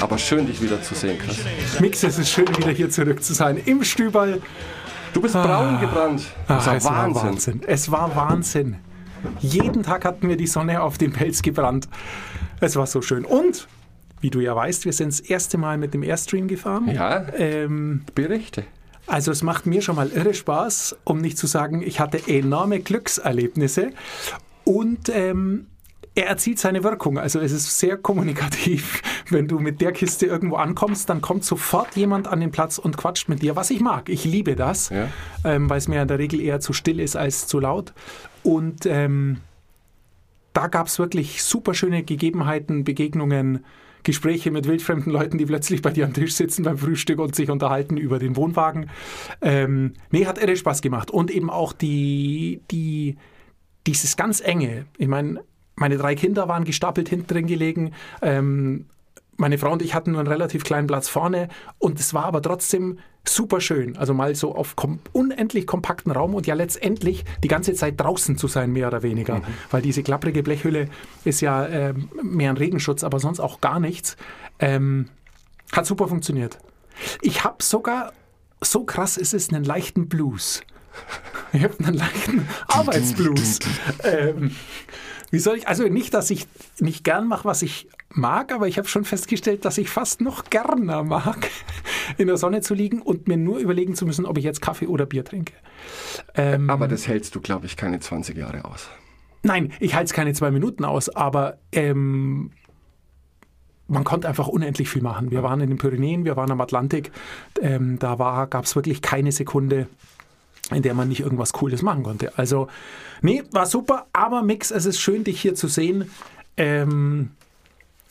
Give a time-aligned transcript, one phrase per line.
[0.00, 1.38] Aber schön, dich wieder zu sehen, Chris.
[1.80, 3.60] Mix, es ist schön, wieder hier zurück zu sein.
[3.64, 4.42] Im Stüberl.
[5.12, 6.26] Du bist braun gebrannt.
[6.48, 7.22] Das Ach, war es war Wahnsinn.
[7.30, 7.60] Wahnsinn.
[7.66, 8.76] Es war Wahnsinn.
[9.38, 11.88] Jeden Tag hatten wir die Sonne auf den Pelz gebrannt.
[12.60, 13.24] Es war so schön.
[13.24, 13.68] Und,
[14.20, 16.88] wie du ja weißt, wir sind das erste Mal mit dem Airstream gefahren.
[16.92, 18.64] Ja, Ähm, Berichte.
[19.06, 22.80] also es macht mir schon mal irre Spaß, um nicht zu sagen, ich hatte enorme
[22.80, 23.90] Glückserlebnisse.
[24.64, 25.66] Und ähm,
[26.14, 27.18] er erzielt seine Wirkung.
[27.18, 29.00] Also es ist sehr kommunikativ.
[29.30, 32.96] Wenn du mit der Kiste irgendwo ankommst, dann kommt sofort jemand an den Platz und
[32.98, 34.08] quatscht mit dir, was ich mag.
[34.10, 35.08] Ich liebe das, Ja.
[35.44, 37.94] ähm, weil es mir in der Regel eher zu still ist als zu laut.
[38.42, 39.38] Und ähm,
[40.52, 43.64] da gab es wirklich super schöne Gegebenheiten, Begegnungen,
[44.02, 47.48] Gespräche mit wildfremden Leuten, die plötzlich bei dir am Tisch sitzen beim Frühstück und sich
[47.48, 48.90] unterhalten über den Wohnwagen.
[49.40, 51.10] Ähm, nee, hat irre Spaß gemacht.
[51.10, 53.16] Und eben auch die, die,
[53.86, 54.86] dieses ganz enge.
[54.98, 55.40] Ich meine,
[55.74, 57.92] meine drei Kinder waren gestapelt hinten drin gelegen.
[58.20, 58.86] Ähm,
[59.36, 61.48] meine Frau und ich hatten nur einen relativ kleinen Platz vorne
[61.78, 63.96] und es war aber trotzdem super schön.
[63.96, 68.36] Also mal so auf kom unendlich kompakten Raum und ja letztendlich die ganze Zeit draußen
[68.36, 69.42] zu sein, mehr oder weniger.
[69.70, 70.88] Weil diese klapprige Blechhülle
[71.24, 74.16] ist ja ähm, mehr ein Regenschutz, aber sonst auch gar nichts.
[74.58, 75.08] Ähm,
[75.72, 76.58] hat super funktioniert.
[77.20, 78.12] Ich habe sogar,
[78.60, 80.62] so krass ist es, einen leichten Blues.
[81.54, 83.58] Ich habe einen leichten Arbeitsblues.
[84.04, 84.54] ähm,
[85.32, 86.46] wie soll ich, also nicht, dass ich
[86.78, 90.44] nicht gern mache, was ich mag, aber ich habe schon festgestellt, dass ich fast noch
[90.50, 91.48] gerner mag,
[92.18, 94.86] in der Sonne zu liegen und mir nur überlegen zu müssen, ob ich jetzt Kaffee
[94.86, 95.54] oder Bier trinke.
[96.34, 98.90] Ähm, Aber das hältst du, glaube ich, keine 20 Jahre aus.
[99.42, 102.50] Nein, ich halte es keine zwei Minuten aus, aber ähm,
[103.88, 105.30] man konnte einfach unendlich viel machen.
[105.30, 107.10] Wir waren in den Pyrenäen, wir waren am Atlantik,
[107.62, 108.16] ähm, da
[108.50, 109.88] gab es wirklich keine Sekunde,
[110.72, 112.36] in der man nicht irgendwas Cooles machen konnte.
[112.38, 112.68] Also,
[113.20, 116.10] nee, war super, aber Mix, es ist schön, dich hier zu sehen.
[116.56, 117.30] Ähm,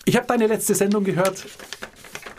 [0.05, 1.45] ich habe deine letzte Sendung gehört.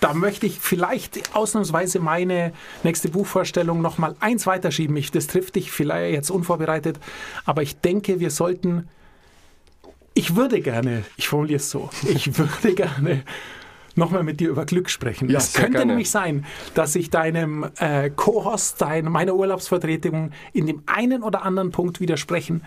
[0.00, 2.52] Da möchte ich vielleicht ausnahmsweise meine
[2.82, 4.96] nächste Buchvorstellung noch mal eins weiterschieben.
[4.96, 6.98] Ich, das trifft dich vielleicht jetzt unvorbereitet,
[7.44, 8.88] aber ich denke, wir sollten.
[10.14, 13.22] Ich würde gerne, ich formuliere es so, ich würde gerne
[13.96, 15.28] nochmal mit dir über Glück sprechen.
[15.28, 15.86] Ja, es könnte gerne.
[15.86, 16.44] nämlich sein,
[16.74, 22.64] dass ich deinem äh, Co-Host, dein, meiner Urlaubsvertretung in dem einen oder anderen Punkt widersprechen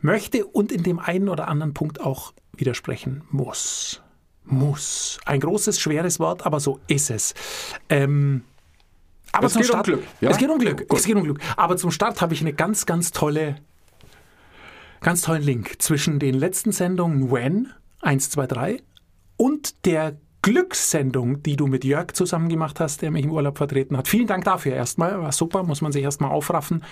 [0.00, 4.02] möchte und in dem einen oder anderen Punkt auch widersprechen muss.
[4.44, 5.18] Muss.
[5.24, 7.34] Ein großes, schweres Wort, aber so ist es.
[7.88, 8.42] Ähm,
[9.32, 10.30] aber Es zum geht um Start, Glück, ja?
[10.30, 10.88] Es geht um Glück.
[10.88, 10.98] Gut.
[10.98, 11.40] Es geht um Glück.
[11.56, 13.56] Aber zum Start habe ich eine ganz, ganz tolle,
[15.00, 17.72] ganz tollen Link zwischen den letzten Sendungen When
[18.02, 18.82] 1, 2, 3
[19.36, 23.96] und der Glückssendung, die du mit Jörg zusammen gemacht hast, der mich im Urlaub vertreten
[23.96, 24.08] hat.
[24.08, 25.18] Vielen Dank dafür erstmal.
[25.18, 26.84] War super, muss man sich erstmal aufraffen.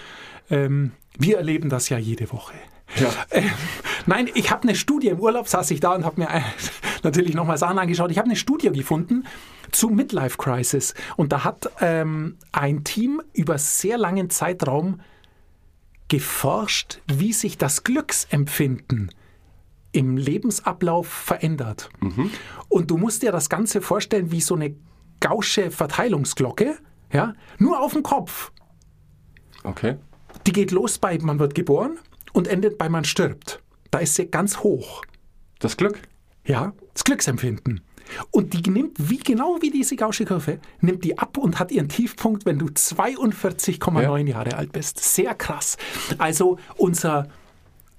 [0.50, 2.54] Ähm, wir erleben das ja jede Woche.
[2.96, 3.10] Ja.
[3.30, 3.50] Ähm,
[4.06, 6.30] nein, ich habe eine Studie im Urlaub, saß ich da und habe mir
[7.02, 8.10] natürlich nochmal Sachen angeschaut.
[8.10, 9.26] Ich habe eine Studie gefunden
[9.70, 10.94] zu Midlife Crisis.
[11.18, 15.02] Und da hat ähm, ein Team über sehr langen Zeitraum
[16.08, 19.10] geforscht, wie sich das Glücksempfinden
[19.92, 21.90] im Lebensablauf verändert.
[22.68, 24.74] Und du musst dir das Ganze vorstellen wie so eine
[25.20, 26.78] gausche Verteilungsglocke,
[27.12, 28.52] ja, nur auf dem Kopf.
[29.64, 29.96] Okay.
[30.46, 31.98] Die geht los bei man wird geboren
[32.32, 33.62] und endet bei man stirbt.
[33.90, 35.02] Da ist sie ganz hoch.
[35.58, 36.00] Das Glück.
[36.44, 37.82] Ja, das Glücksempfinden.
[38.30, 41.88] Und die nimmt, wie genau wie diese gausche Kurve, nimmt die ab und hat ihren
[41.88, 44.98] Tiefpunkt, wenn du 42,9 Jahre alt bist.
[44.98, 45.76] Sehr krass.
[46.18, 47.28] Also unser,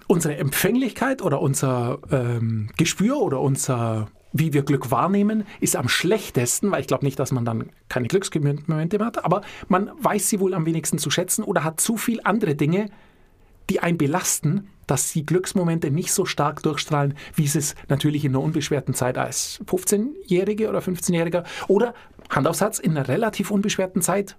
[0.08, 6.72] unsere Empfänglichkeit oder unser ähm, Gespür oder unser, wie wir Glück wahrnehmen, ist am schlechtesten,
[6.72, 10.40] weil ich glaube nicht, dass man dann keine Glücksmomente mehr hat, aber man weiß sie
[10.40, 12.90] wohl am wenigsten zu schätzen oder hat zu viel andere Dinge,
[13.70, 18.44] die einen belasten, dass die Glücksmomente nicht so stark durchstrahlen, wie es natürlich in einer
[18.44, 21.94] unbeschwerten Zeit als 15-Jährige oder 15-Jähriger oder
[22.30, 24.36] Hand aufs Herz in einer relativ unbeschwerten Zeit,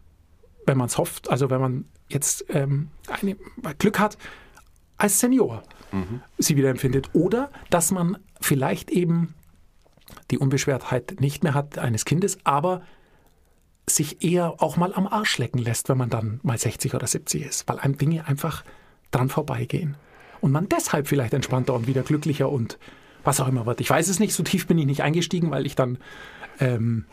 [0.66, 3.36] wenn man es hofft, also wenn man jetzt ähm, eine,
[3.78, 4.18] Glück hat,
[4.96, 5.62] als Senior
[6.38, 7.10] sie wieder empfindet.
[7.12, 9.34] Oder dass man vielleicht eben
[10.30, 12.82] die Unbeschwertheit nicht mehr hat eines Kindes, aber
[13.88, 17.42] sich eher auch mal am Arsch lecken lässt, wenn man dann mal 60 oder 70
[17.44, 18.64] ist, weil einem Dinge einfach
[19.10, 19.96] dran vorbeigehen.
[20.40, 22.78] Und man deshalb vielleicht entspannter und wieder glücklicher und
[23.22, 23.80] was auch immer wird.
[23.80, 25.98] Ich weiß es nicht, so tief bin ich nicht eingestiegen, weil ich dann
[26.60, 27.04] ähm,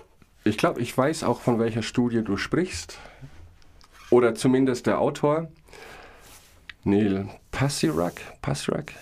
[0.43, 2.97] Ich glaube, ich weiß auch, von welcher Studie du sprichst.
[4.09, 5.49] Oder zumindest der Autor.
[6.83, 8.13] Neil Passirak.
[8.41, 8.93] Passirak?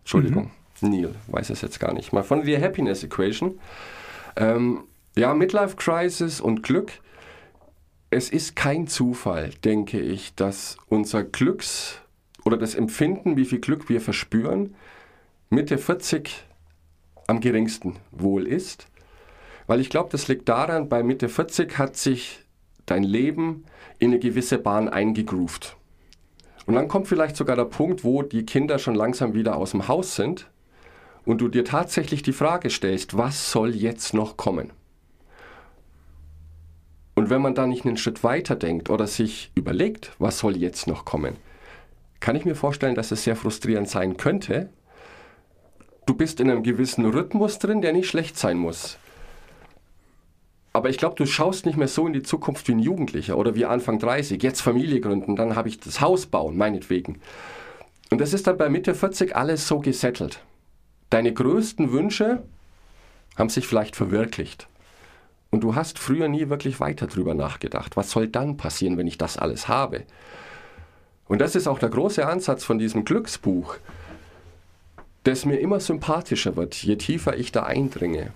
[0.00, 0.50] Entschuldigung.
[0.80, 2.12] Neil, weiß es jetzt gar nicht.
[2.12, 3.58] Mal von The Happiness Equation.
[4.36, 4.84] Ähm,
[5.16, 6.92] ja, Midlife Crisis und Glück.
[8.10, 12.00] Es ist kein Zufall, denke ich, dass unser Glücks-
[12.44, 14.74] oder das Empfinden, wie viel Glück wir verspüren,
[15.50, 16.44] Mitte 40
[17.26, 18.86] am geringsten wohl ist.
[19.66, 22.44] Weil ich glaube, das liegt daran, bei Mitte 40 hat sich
[22.86, 23.64] dein Leben
[23.98, 25.76] in eine gewisse Bahn eingegroovt.
[26.66, 29.86] Und dann kommt vielleicht sogar der Punkt, wo die Kinder schon langsam wieder aus dem
[29.88, 30.50] Haus sind
[31.24, 34.72] und du dir tatsächlich die Frage stellst, was soll jetzt noch kommen?
[37.14, 40.86] Und wenn man da nicht einen Schritt weiter denkt oder sich überlegt, was soll jetzt
[40.86, 41.36] noch kommen,
[42.20, 44.70] kann ich mir vorstellen, dass es sehr frustrierend sein könnte.
[46.06, 48.98] Du bist in einem gewissen Rhythmus drin, der nicht schlecht sein muss.
[50.74, 53.54] Aber ich glaube, du schaust nicht mehr so in die Zukunft wie ein Jugendlicher oder
[53.54, 54.42] wie Anfang 30.
[54.42, 57.20] Jetzt Familie gründen, dann habe ich das Haus bauen, meinetwegen.
[58.10, 60.40] Und das ist dann bei Mitte 40 alles so gesettelt.
[61.10, 62.42] Deine größten Wünsche
[63.36, 64.66] haben sich vielleicht verwirklicht.
[65.50, 67.96] Und du hast früher nie wirklich weiter drüber nachgedacht.
[67.96, 70.02] Was soll dann passieren, wenn ich das alles habe?
[71.28, 73.76] Und das ist auch der große Ansatz von diesem Glücksbuch,
[75.22, 78.32] das mir immer sympathischer wird, je tiefer ich da eindringe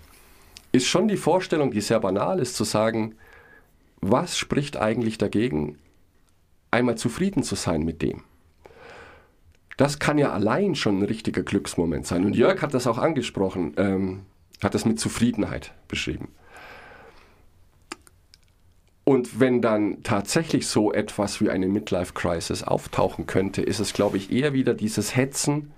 [0.73, 3.15] ist schon die Vorstellung, die sehr banal ist, zu sagen,
[4.01, 5.79] was spricht eigentlich dagegen,
[6.71, 8.23] einmal zufrieden zu sein mit dem?
[9.77, 12.25] Das kann ja allein schon ein richtiger Glücksmoment sein.
[12.25, 14.27] Und Jörg hat das auch angesprochen, ähm,
[14.63, 16.29] hat das mit Zufriedenheit beschrieben.
[19.05, 24.31] Und wenn dann tatsächlich so etwas wie eine Midlife-Crisis auftauchen könnte, ist es, glaube ich,
[24.31, 25.73] eher wieder dieses Hetzen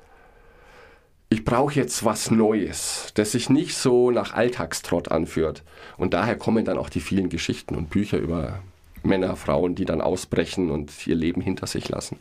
[1.33, 5.63] ich brauche jetzt was Neues, das sich nicht so nach Alltagstrott anführt.
[5.97, 8.59] Und daher kommen dann auch die vielen Geschichten und Bücher über
[9.05, 12.19] Männer, Frauen, die dann ausbrechen und ihr Leben hinter sich lassen.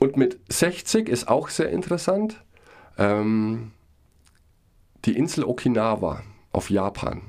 [0.00, 2.42] Und mit 60 ist auch sehr interessant,
[2.98, 3.70] ähm,
[5.04, 7.22] die Insel Okinawa auf Japan.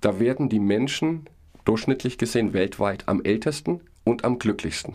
[0.00, 1.28] Da werden die Menschen
[1.64, 4.94] durchschnittlich gesehen weltweit am ältesten und am glücklichsten.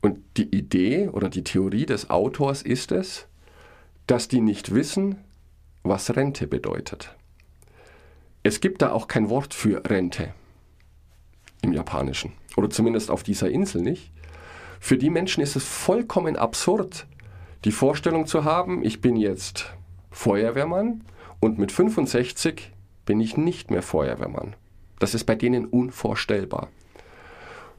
[0.00, 3.26] Und die Idee oder die Theorie des Autors ist es,
[4.06, 5.16] dass die nicht wissen,
[5.82, 7.16] was Rente bedeutet.
[8.42, 10.32] Es gibt da auch kein Wort für Rente
[11.62, 14.10] im Japanischen oder zumindest auf dieser Insel nicht.
[14.80, 17.06] Für die Menschen ist es vollkommen absurd,
[17.64, 19.74] die Vorstellung zu haben, ich bin jetzt
[20.12, 21.02] Feuerwehrmann
[21.40, 22.72] und mit 65
[23.04, 24.54] bin ich nicht mehr Feuerwehrmann.
[25.00, 26.68] Das ist bei denen unvorstellbar.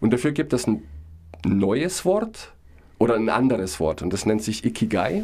[0.01, 0.83] Und dafür gibt es ein
[1.45, 2.53] neues Wort
[2.97, 5.23] oder ein anderes Wort und das nennt sich Ikigai.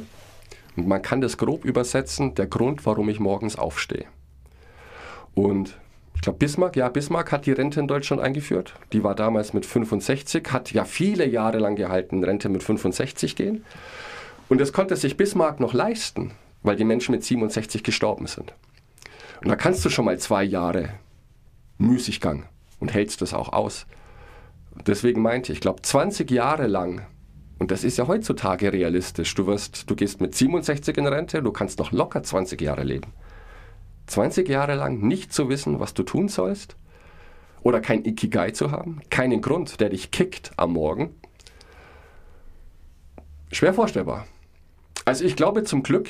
[0.75, 4.05] Und man kann das grob übersetzen, der Grund, warum ich morgens aufstehe.
[5.33, 5.77] Und
[6.15, 8.73] ich glaube, Bismarck, ja, Bismarck hat die Rente in Deutschland eingeführt.
[8.93, 13.63] Die war damals mit 65, hat ja viele Jahre lang gehalten, Rente mit 65 gehen.
[14.49, 16.31] Und das konnte sich Bismarck noch leisten,
[16.63, 18.53] weil die Menschen mit 67 gestorben sind.
[19.41, 20.89] Und da kannst du schon mal zwei Jahre
[21.77, 22.45] Müßiggang
[22.79, 23.85] und hältst das auch aus.
[24.85, 27.05] Deswegen meinte ich, ich glaube 20 Jahre lang,
[27.59, 31.51] und das ist ja heutzutage realistisch, du wirst, du gehst mit 67 in Rente, du
[31.51, 33.13] kannst noch locker 20 Jahre leben.
[34.07, 36.75] 20 Jahre lang nicht zu wissen, was du tun sollst,
[37.61, 41.15] oder kein Ikigai zu haben, keinen Grund, der dich kickt am Morgen.
[43.51, 44.27] Schwer vorstellbar.
[45.05, 46.09] Also ich glaube, zum Glück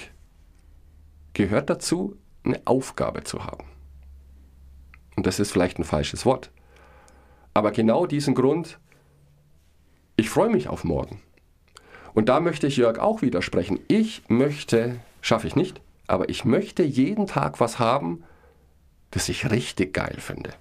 [1.34, 3.66] gehört dazu, eine Aufgabe zu haben.
[5.16, 6.52] Und das ist vielleicht ein falsches Wort.
[7.56, 8.80] Aber genau diesen Grund,
[10.18, 11.22] ich freue mich auf morgen.
[12.14, 13.80] Und da möchte ich Jörg auch widersprechen.
[13.88, 18.24] Ich möchte, schaffe ich nicht, aber ich möchte jeden Tag was haben,
[19.12, 20.52] das ich richtig geil finde.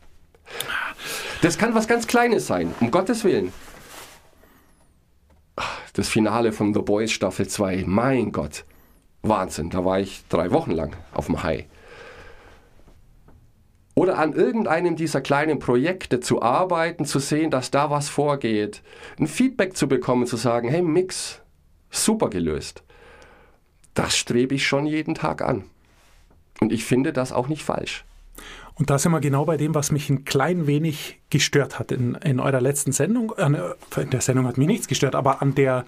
[1.42, 3.52] Das kann was ganz Kleines sein, um Gottes Willen.
[5.94, 8.64] Das Finale von The Boys Staffel 2, mein Gott,
[9.22, 11.66] Wahnsinn, da war ich drei Wochen lang auf dem High
[13.94, 18.82] oder an irgendeinem dieser kleinen Projekte zu arbeiten, zu sehen, dass da was vorgeht,
[19.18, 21.40] ein Feedback zu bekommen, zu sagen, hey Mix,
[21.90, 22.82] super gelöst.
[23.94, 25.64] Das strebe ich schon jeden Tag an.
[26.60, 28.04] Und ich finde das auch nicht falsch.
[28.74, 32.16] Und da sind wir genau bei dem, was mich ein klein wenig gestört hat in,
[32.16, 33.32] in eurer letzten Sendung.
[33.38, 35.84] In der Sendung hat mich nichts gestört, aber an der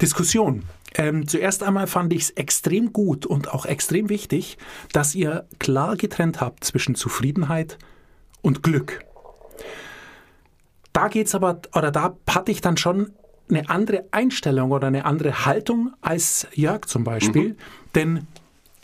[0.00, 0.64] Diskussion.
[0.94, 4.58] Ähm, zuerst einmal fand ich es extrem gut und auch extrem wichtig,
[4.92, 7.78] dass ihr klar getrennt habt zwischen Zufriedenheit
[8.42, 9.00] und Glück.
[10.92, 13.10] Da geht's aber, oder da hatte ich dann schon
[13.48, 17.50] eine andere Einstellung oder eine andere Haltung als Jörg zum Beispiel.
[17.50, 17.56] Mhm.
[17.94, 18.26] Denn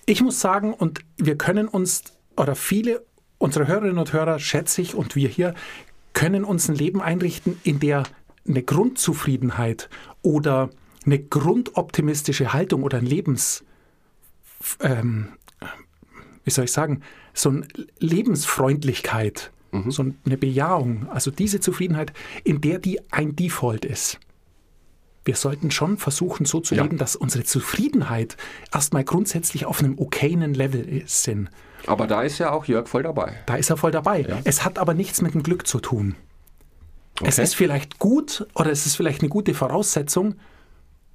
[0.07, 2.03] ich muss sagen, und wir können uns,
[2.37, 3.05] oder viele
[3.39, 5.55] unserer Hörerinnen und Hörer, schätze ich, und wir hier,
[6.13, 8.03] können uns ein Leben einrichten, in der
[8.47, 9.89] eine Grundzufriedenheit
[10.23, 10.71] oder
[11.05, 13.65] eine grundoptimistische Haltung oder ein Lebens,
[14.81, 15.29] ähm,
[16.45, 17.01] wie soll ich sagen,
[17.35, 17.67] so eine
[17.99, 19.91] Lebensfreundlichkeit, mhm.
[19.91, 22.13] so eine Bejahung, also diese Zufriedenheit,
[22.45, 24.19] in der die ein Default ist.
[25.27, 26.83] wir sollten schon versuchen, so zu Ja.
[26.83, 28.39] leben, dass unsere Zufriedenheit
[28.73, 31.51] erstmal grundsätzlich auf einem okayen Level ist, sind.
[31.87, 33.39] Aber da ist ja auch Jörg voll dabei.
[33.45, 34.25] Da ist er voll dabei.
[34.45, 36.17] Es hat aber nichts mit dem Glück zu tun.
[37.23, 37.43] Es Okay.
[37.43, 40.37] ist vielleicht gut oder es ist vielleicht eine gute Voraussetzung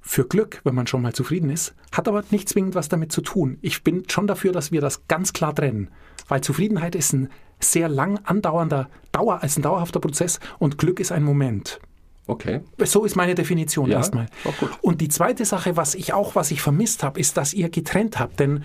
[0.06, 3.22] für Glück, wenn man schon mal zufrieden ist, hat aber nicht zwingend was damit zu
[3.22, 3.58] tun.
[3.60, 5.90] Ich bin schon dafür, dass wir das ganz klar trennen,
[6.28, 11.10] weil Zufriedenheit ist ein sehr lang andauernder Dauer, ist ein dauerhafter Prozess und Glück ist
[11.10, 11.80] ein Moment.
[12.28, 12.60] Okay.
[12.84, 14.26] So ist meine Definition Ja, erstmal.
[14.80, 18.18] Und die zweite Sache, was ich auch, was ich vermisst habe, ist, dass ihr getrennt
[18.18, 18.64] habt, denn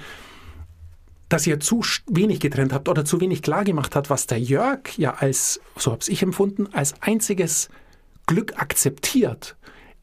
[1.27, 4.97] dass ihr zu wenig getrennt habt oder zu wenig klar gemacht habt, was der Jörg
[4.97, 7.69] ja als, so habe ich empfunden, als einziges
[8.27, 9.55] Glück akzeptiert,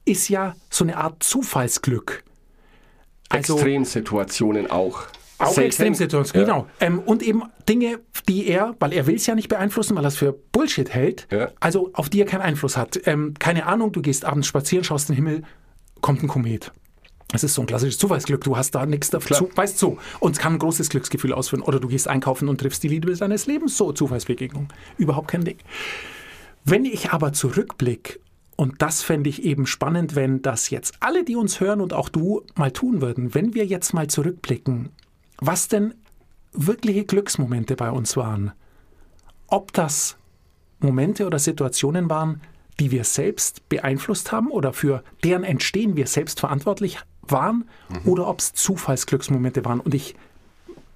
[0.08, 2.24] ist ja so eine Art Zufallsglück.
[3.28, 5.02] Also Extremsituationen auch.
[5.38, 5.66] auch Selten.
[5.68, 6.54] Extremsituationen, Ja.
[6.54, 6.66] genau.
[6.80, 10.08] Ähm, und eben Dinge, die er, weil er will es ja nicht beeinflussen, weil er
[10.08, 11.50] es für Bullshit hält, Ja.
[11.60, 12.98] also auf die er keinen Einfluss hat.
[13.06, 15.42] Ähm, keine Ahnung, du gehst abends spazieren, schaust den Himmel,
[16.00, 16.72] kommt ein Komet.
[17.30, 18.42] Das ist so ein klassisches Zufallsglück.
[18.42, 19.98] Du hast da nichts dazu, weißt so.
[20.18, 21.60] Und es kann ein großes Glücksgefühl ausführen.
[21.62, 23.76] Oder du gehst einkaufen und triffst die Liebe deines Lebens.
[23.76, 24.68] So, Zufallsbegegnung.
[24.96, 25.58] Überhaupt kein Ding.
[26.64, 28.18] Wenn ich aber zurückblicke,
[28.58, 32.08] und das fände ich eben spannend, wenn das jetzt alle, die uns hören und auch
[32.08, 34.88] du mal tun würden, wenn wir jetzt mal zurückblicken,
[35.40, 35.94] was denn
[36.52, 38.50] wirkliche Glücksmomente bei uns waren.
[39.46, 40.16] Ob das
[40.80, 42.40] Momente oder Situationen waren,
[42.80, 47.68] die wir selbst beeinflusst haben oder für deren Entstehen wir selbst verantwortlich waren
[48.06, 49.78] oder ob es Zufallsglücksmomente waren.
[49.78, 50.16] Und ich,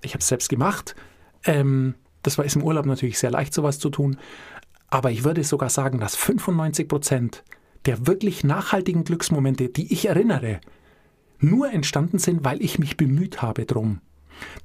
[0.00, 0.96] ich habe es selbst gemacht.
[1.44, 4.16] Ähm, das war ist im Urlaub natürlich sehr leicht, sowas zu tun.
[4.92, 7.44] Aber ich würde sogar sagen, dass 95 Prozent
[7.86, 10.60] der wirklich nachhaltigen Glücksmomente, die ich erinnere,
[11.38, 14.02] nur entstanden sind, weil ich mich bemüht habe drum.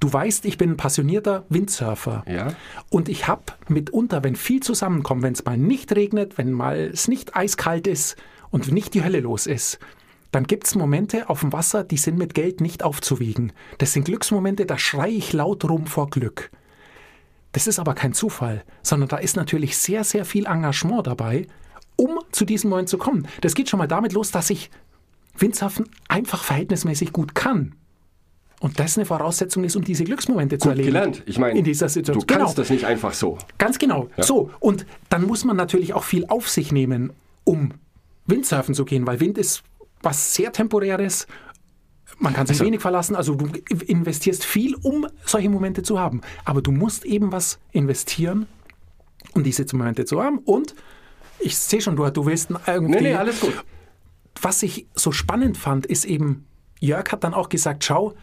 [0.02, 2.26] Du weißt, ich bin ein passionierter Windsurfer.
[2.28, 2.54] Ja.
[2.90, 7.08] Und ich habe mitunter, wenn viel zusammenkommt, wenn es mal nicht regnet, wenn mal es
[7.08, 8.18] nicht eiskalt ist
[8.50, 9.80] und nicht die Hölle los ist,
[10.34, 13.54] dann gibt es Momente auf dem Wasser, die sind mit Geld nicht aufzuwiegen.
[13.78, 16.52] Das sind Glücksmomente, da schreie ich laut rum vor Glück.
[17.58, 21.48] Das ist aber kein Zufall, sondern da ist natürlich sehr, sehr viel Engagement dabei,
[21.96, 23.28] um zu diesem Moment zu kommen.
[23.42, 24.70] Das geht schon mal damit los, dass ich
[25.40, 27.74] Windsurfen einfach verhältnismäßig gut kann.
[28.60, 30.86] Und das eine Voraussetzung ist, um diese Glücksmomente zu Gut erleben.
[30.94, 31.24] gelernt.
[31.26, 32.28] Ich meine, in dieser du Situation.
[32.28, 32.62] kannst Genau.
[32.62, 33.40] das nicht einfach so.
[33.58, 34.08] Ganz genau.
[34.18, 37.12] So, und dann muss man natürlich auch viel auf sich nehmen,
[37.44, 37.72] um
[38.28, 39.64] Windsurfen zu gehen, weil Wind ist
[40.04, 41.26] was sehr Temporäres.
[42.20, 43.48] Man kann sich wenig verlassen, also du
[43.86, 46.22] investierst viel, um solche Momente zu haben.
[46.46, 48.48] Aber du musst eben was investieren,
[49.34, 50.40] um diese Momente zu haben.
[50.40, 50.74] Und
[51.40, 52.96] ich sehe schon, du, du willst irgendwie.
[52.96, 53.54] Nee, nee, alles gut.
[54.42, 56.46] Was ich so spannend fand, ist eben,
[56.80, 58.16] Jörg hat dann auch gesagt, schau,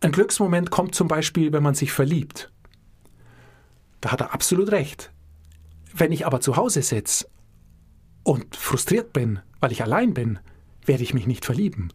[0.00, 2.52] ein Glücksmoment kommt zum Beispiel, wenn man sich verliebt.
[4.02, 5.12] Da hat er absolut recht.
[5.94, 7.26] Wenn ich aber zu Hause sitze
[8.22, 10.40] und frustriert bin, weil ich allein bin,
[10.84, 11.90] werde ich mich nicht verlieben.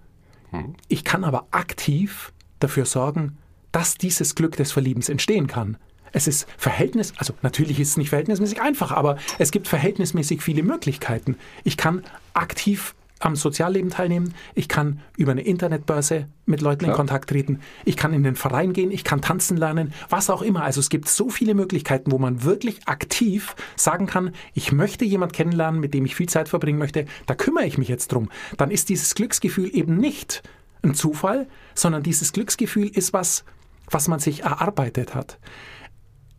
[0.87, 3.37] Ich kann aber aktiv dafür sorgen,
[3.71, 5.77] dass dieses Glück des Verliebens entstehen kann.
[6.11, 10.63] Es ist Verhältnis, also natürlich ist es nicht verhältnismäßig einfach, aber es gibt verhältnismäßig viele
[10.63, 11.37] Möglichkeiten.
[11.63, 12.03] Ich kann
[12.33, 16.97] aktiv am Sozialleben teilnehmen, ich kann über eine Internetbörse mit Leuten in Klar.
[16.97, 20.63] Kontakt treten, ich kann in den Verein gehen, ich kann tanzen lernen, was auch immer.
[20.63, 25.33] Also es gibt so viele Möglichkeiten, wo man wirklich aktiv sagen kann, ich möchte jemand
[25.33, 28.29] kennenlernen, mit dem ich viel Zeit verbringen möchte, da kümmere ich mich jetzt drum.
[28.57, 30.41] Dann ist dieses Glücksgefühl eben nicht
[30.81, 33.43] ein Zufall, sondern dieses Glücksgefühl ist was,
[33.89, 35.39] was man sich erarbeitet hat.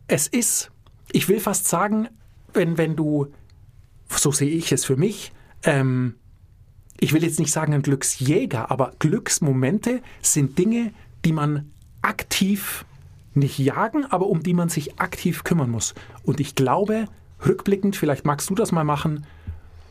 [0.07, 0.71] Es ist,
[1.11, 2.09] ich will fast sagen,
[2.53, 3.27] wenn, wenn du,
[4.09, 5.31] so sehe ich es für mich,
[5.63, 6.15] ähm,
[7.01, 10.93] ich will jetzt nicht sagen ein Glücksjäger, aber Glücksmomente sind Dinge,
[11.25, 11.71] die man
[12.03, 12.85] aktiv
[13.33, 15.95] nicht jagen, aber um die man sich aktiv kümmern muss.
[16.23, 17.05] Und ich glaube,
[17.43, 19.25] rückblickend, vielleicht magst du das mal machen,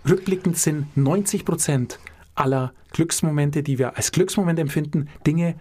[0.09, 1.99] rückblickend sind 90 Prozent
[2.37, 5.57] aller Glücksmomente, die wir als Glücksmoment empfinden, Dinge,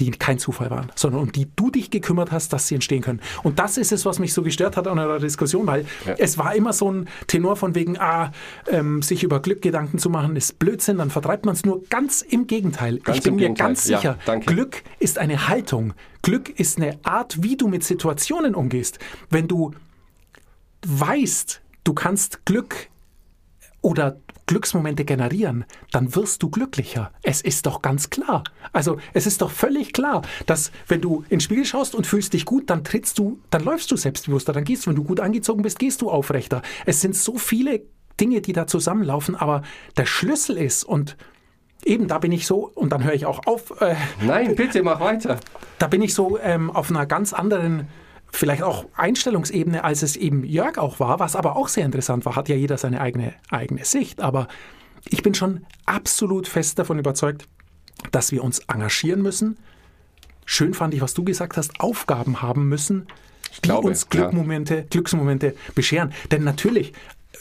[0.00, 3.20] die kein Zufall waren, sondern um die du dich gekümmert hast, dass sie entstehen können.
[3.42, 6.14] Und das ist es, was mich so gestört hat an eurer Diskussion, weil Ja.
[6.18, 8.32] es war immer so ein Tenor von wegen, ah,
[8.68, 11.82] ähm, sich über Glück Gedanken zu machen, ist Blödsinn, dann vertreibt man es nur.
[11.90, 12.98] Ganz im Gegenteil.
[12.98, 13.66] Ganz ich bin mir Gegenteil.
[13.68, 14.46] ganz Ja, sicher, danke.
[14.52, 15.92] Glück ist eine Haltung.
[16.22, 18.98] Glück ist eine Art, wie du mit Situationen umgehst.
[19.30, 19.72] Wenn du
[20.86, 22.88] weißt, du kannst Glück
[23.82, 24.16] oder
[24.50, 27.12] Glücksmomente generieren, dann wirst du glücklicher.
[27.22, 28.42] Es ist doch ganz klar.
[28.72, 32.44] Also es ist doch völlig klar, dass wenn du ins Spiegel schaust und fühlst dich
[32.44, 35.62] gut, dann trittst du, dann läufst du selbstbewusster, dann gehst du, wenn du gut angezogen
[35.62, 36.62] bist, gehst du aufrechter.
[36.84, 37.82] Es sind so viele
[38.18, 39.62] Dinge, die da zusammenlaufen, aber
[39.96, 41.16] der Schlüssel ist und
[41.84, 43.80] eben da bin ich so und dann höre ich auch auf.
[43.80, 45.38] Äh, Nein, bitte mach weiter.
[45.78, 47.86] da bin ich so ähm, auf einer ganz anderen,
[48.32, 52.36] vielleicht auch Einstellungsebene, als es eben Jörg auch war, was aber auch sehr interessant war,
[52.36, 54.20] hat ja jeder seine eigene, eigene Sicht.
[54.20, 54.48] Aber
[55.08, 57.48] ich bin schon absolut fest davon überzeugt,
[58.12, 59.58] dass wir uns engagieren müssen.
[60.44, 63.06] Schön fand ich, was du gesagt hast, Aufgaben haben müssen,
[63.58, 66.12] die glaube, uns Glückmomente, Glücksmomente bescheren.
[66.30, 66.92] Denn natürlich,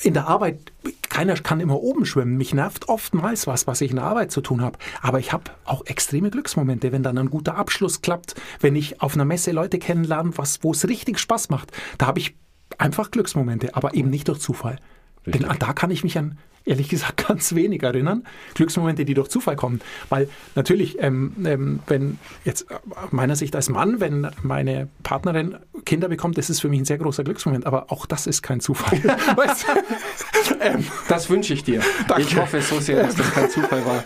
[0.01, 0.71] in der Arbeit,
[1.09, 2.37] keiner kann immer oben schwimmen.
[2.37, 4.77] Mich nervt oftmals was, was ich in der Arbeit zu tun habe.
[5.01, 9.15] Aber ich habe auch extreme Glücksmomente, wenn dann ein guter Abschluss klappt, wenn ich auf
[9.15, 10.31] einer Messe Leute kennenlerne,
[10.61, 11.71] wo es richtig Spaß macht.
[11.97, 12.35] Da habe ich
[12.77, 14.77] einfach Glücksmomente, aber eben nicht durch Zufall.
[15.25, 15.45] Richtig.
[15.47, 18.23] Denn da kann ich mich an, ehrlich gesagt, ganz wenig erinnern.
[18.55, 19.81] Glücksmomente, die durch Zufall kommen.
[20.09, 26.07] Weil natürlich, ähm, ähm, wenn jetzt aus meiner Sicht als Mann, wenn meine Partnerin Kinder
[26.09, 27.65] bekommt, das ist für mich ein sehr großer Glücksmoment.
[27.65, 28.97] Aber auch das ist kein Zufall.
[29.35, 30.55] weißt du?
[30.61, 31.81] ähm, Das wünsche ich dir.
[32.07, 32.23] Danke.
[32.23, 34.03] Ich hoffe so sehr, dass das kein Zufall war.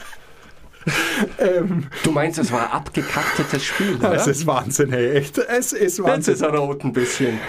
[1.40, 4.14] ähm, Du meinst, es war ein abgekattetes Spiel, oder?
[4.16, 5.38] es ist Wahnsinn, hey, echt.
[5.38, 6.34] Es ist Jetzt Wahnsinn.
[6.34, 7.40] ist er rot ein bisschen.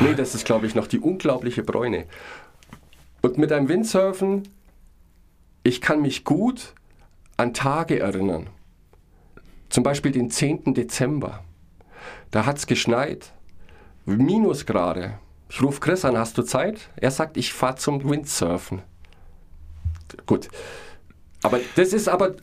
[0.00, 2.06] Nee, das ist, glaube ich, noch die unglaubliche Bräune.
[3.22, 4.48] Und mit einem Windsurfen,
[5.62, 6.74] ich kann mich gut
[7.36, 8.48] an Tage erinnern.
[9.68, 10.74] Zum Beispiel den 10.
[10.74, 11.44] Dezember.
[12.30, 13.32] Da hat es geschneit.
[14.04, 15.18] Minusgrade.
[15.48, 16.90] Ich rufe Chris an, hast du Zeit?
[16.96, 18.82] Er sagt, ich fahre zum Windsurfen.
[20.26, 20.48] Gut.
[21.42, 22.36] Aber das ist aber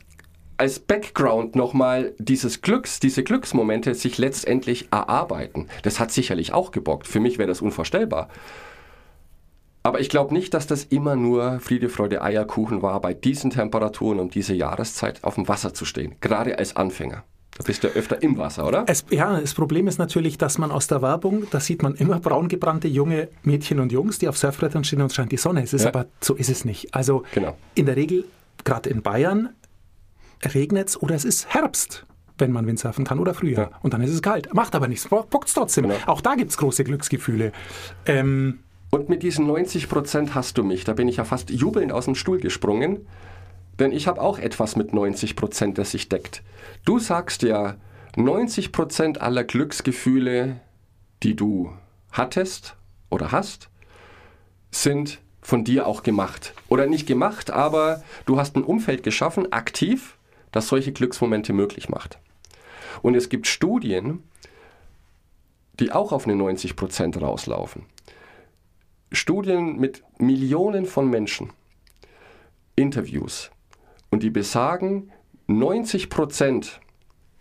[0.56, 5.68] als Background nochmal dieses Glücks, diese Glücksmomente sich letztendlich erarbeiten.
[5.82, 7.06] Das hat sicherlich auch gebockt.
[7.06, 8.28] Für mich wäre das unvorstellbar.
[9.86, 14.18] Aber ich glaube nicht, dass das immer nur Friede, Freude, Eierkuchen war, bei diesen Temperaturen
[14.18, 16.14] um diese Jahreszeit auf dem Wasser zu stehen.
[16.22, 17.22] Gerade als Anfänger.
[17.58, 18.84] Da bist du öfter im Wasser, oder?
[18.88, 22.18] Es, ja, das Problem ist natürlich, dass man aus der Werbung, da sieht man immer
[22.18, 25.62] braungebrannte junge Mädchen und Jungs, die auf Surfbrettern stehen und scheint die Sonne.
[25.62, 25.88] Es ist Ja.
[25.90, 26.94] aber, so ist es nicht.
[26.94, 27.54] Also Genau.
[27.74, 28.24] in der Regel,
[28.64, 29.50] gerade in Bayern,
[30.54, 32.06] regnet es oder es ist Herbst,
[32.38, 33.70] wenn man Windsurfen kann oder Frühjahr.
[33.70, 33.78] Ja.
[33.82, 34.52] Und dann ist es kalt.
[34.54, 35.84] Macht aber nichts, bockt trotzdem.
[35.88, 35.96] Genau.
[36.06, 37.52] Auch da gibt es große Glücksgefühle.
[38.06, 38.60] Ähm,
[38.94, 40.84] Und mit diesen 90 Prozent hast du mich.
[40.84, 43.08] Da bin ich ja fast jubelnd aus dem Stuhl gesprungen.
[43.80, 46.44] Denn ich habe auch etwas mit 90 Prozent, das sich deckt.
[46.84, 47.74] Du sagst ja,
[48.14, 50.60] 90 Prozent aller Glücksgefühle,
[51.24, 51.72] die du
[52.12, 52.76] hattest
[53.10, 53.68] oder hast,
[54.70, 56.54] sind von dir auch gemacht.
[56.68, 60.16] Oder nicht gemacht, aber du hast ein Umfeld geschaffen, aktiv,
[60.52, 62.20] das solche Glücksmomente möglich macht.
[63.02, 64.22] Und es gibt Studien,
[65.80, 67.86] die auch auf eine 90 Prozent rauslaufen.
[69.14, 71.50] Studien mit Millionen von Menschen,
[72.76, 73.50] Interviews,
[74.10, 75.10] und die besagen,
[75.46, 76.80] 90 Prozent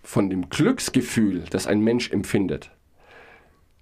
[0.02, 2.72] von dem Glücksgefühl, das ein Mensch empfindet,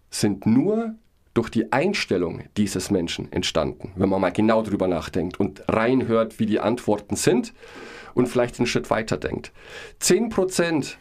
[0.10, 0.96] sind nur
[1.34, 6.46] durch die Einstellung dieses Menschen entstanden, wenn man mal genau drüber nachdenkt und reinhört, wie
[6.46, 7.54] die Antworten sind
[8.14, 9.52] und vielleicht einen Schritt weiter denkt.
[10.00, 10.98] 10 Prozent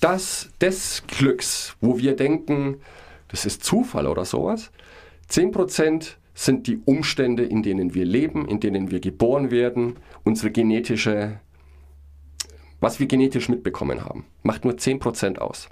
[0.00, 2.80] das, des Glücks, wo wir denken,
[3.28, 4.70] das ist Zufall oder sowas,
[5.30, 11.40] 10% sind die Umstände, in denen wir leben, in denen wir geboren werden, unsere genetische,
[12.80, 14.24] was wir genetisch mitbekommen haben.
[14.42, 15.68] Macht nur 10% aus.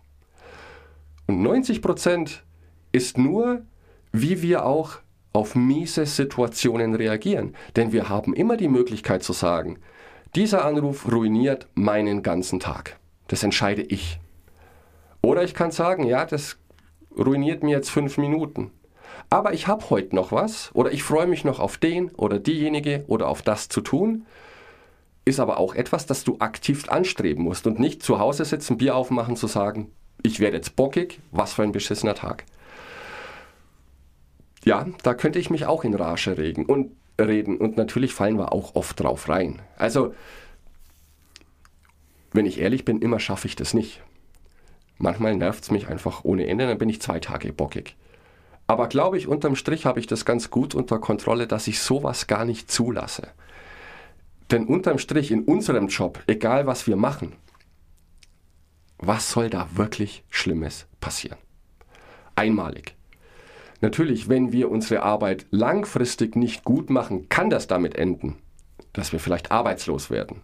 [1.26, 2.40] Und 90%
[2.92, 3.62] ist nur,
[4.12, 4.98] wie wir auch
[5.32, 7.54] auf miese Situationen reagieren.
[7.76, 9.78] Denn wir haben immer die Möglichkeit zu sagen,
[10.34, 12.98] dieser Anruf ruiniert meinen ganzen Tag.
[13.28, 14.20] Das entscheide ich.
[15.22, 16.58] Oder ich kann sagen, ja, das
[17.16, 18.70] ruiniert mir jetzt fünf Minuten.
[19.30, 23.04] Aber ich habe heute noch was oder ich freue mich noch auf den oder diejenige
[23.08, 24.26] oder auf das zu tun.
[25.24, 28.96] Ist aber auch etwas, das du aktiv anstreben musst und nicht zu Hause sitzen, Bier
[28.96, 32.44] aufmachen, zu sagen, ich werde jetzt bockig, was für ein beschissener Tag.
[34.64, 38.52] Ja, da könnte ich mich auch in Rage regen und reden und natürlich fallen wir
[38.52, 39.60] auch oft drauf rein.
[39.76, 40.14] Also,
[42.32, 44.02] wenn ich ehrlich bin, immer schaffe ich das nicht.
[44.96, 47.96] Manchmal nervt es mich einfach ohne Ende, dann bin ich zwei Tage bockig.
[48.68, 52.26] Aber glaube ich, unterm Strich habe ich das ganz gut unter Kontrolle, dass ich sowas
[52.26, 53.28] gar nicht zulasse.
[54.50, 57.32] Denn unterm Strich in unserem Job, egal was wir machen,
[58.98, 61.38] was soll da wirklich Schlimmes passieren?
[62.36, 62.94] Einmalig.
[63.80, 68.36] Natürlich, wenn wir unsere Arbeit langfristig nicht gut machen, kann das damit enden,
[68.92, 70.42] dass wir vielleicht arbeitslos werden,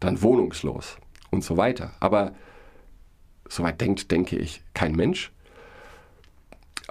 [0.00, 0.96] dann wohnungslos
[1.30, 1.92] und so weiter.
[2.00, 2.32] Aber
[3.48, 5.32] soweit denkt, denke ich, kein Mensch.